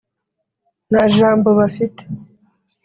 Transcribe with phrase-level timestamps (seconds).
[0.89, 2.03] nta jambo bafite